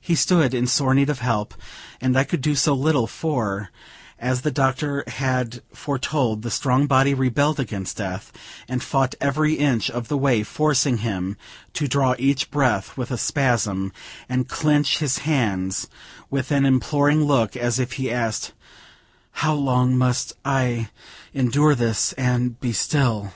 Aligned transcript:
He 0.00 0.14
stood 0.14 0.54
in 0.54 0.66
sore 0.66 0.94
need 0.94 1.10
of 1.10 1.18
help 1.18 1.52
and 2.00 2.16
I 2.16 2.24
could 2.24 2.40
do 2.40 2.54
so 2.54 2.72
little; 2.72 3.06
for, 3.06 3.68
as 4.18 4.40
the 4.40 4.50
doctor 4.50 5.04
had 5.06 5.60
foretold, 5.74 6.40
the 6.40 6.50
strong 6.50 6.86
body 6.86 7.12
rebelled 7.12 7.60
against 7.60 7.98
death, 7.98 8.32
and 8.66 8.82
fought 8.82 9.14
every 9.20 9.52
inch 9.56 9.90
of 9.90 10.08
the 10.08 10.16
way, 10.16 10.42
forcing 10.42 10.96
him 11.04 11.36
to 11.74 11.86
draw 11.86 12.14
each 12.18 12.50
breath 12.50 12.96
with 12.96 13.10
a 13.10 13.18
spasm, 13.18 13.92
and 14.26 14.48
clench 14.48 15.00
his 15.00 15.18
hands 15.28 15.86
with 16.30 16.50
an 16.50 16.64
imploring 16.64 17.22
look, 17.24 17.54
as 17.54 17.78
if 17.78 17.92
he 18.00 18.10
asked, 18.10 18.54
"How 19.44 19.52
long 19.52 19.98
must 19.98 20.32
I 20.46 20.88
endure 21.34 21.74
this, 21.74 22.14
and 22.14 22.58
be 22.58 22.72
still!" 22.72 23.34